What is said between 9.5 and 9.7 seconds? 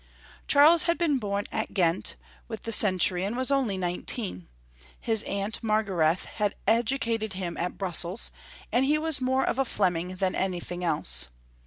a